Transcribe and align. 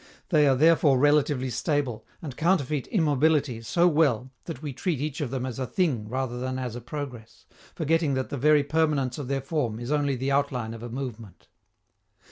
They 0.29 0.47
are 0.47 0.55
therefore 0.55 0.97
relatively 0.97 1.51
stable, 1.51 2.07
and 2.23 2.35
counterfeit 2.35 2.87
immobility 2.87 3.61
so 3.61 3.87
well 3.87 4.31
that 4.45 4.59
we 4.63 4.73
treat 4.73 4.99
each 4.99 5.21
of 5.21 5.29
them 5.29 5.45
as 5.45 5.59
a 5.59 5.67
thing 5.67 6.09
rather 6.09 6.39
than 6.39 6.57
as 6.57 6.75
a 6.75 6.81
progress, 6.81 7.45
forgetting 7.75 8.15
that 8.15 8.29
the 8.29 8.35
very 8.37 8.63
permanence 8.63 9.19
of 9.19 9.27
their 9.27 9.41
form 9.41 9.79
is 9.79 9.91
only 9.91 10.15
the 10.15 10.31
outline 10.31 10.73
of 10.73 10.81
a 10.81 10.89
movement. 10.89 11.49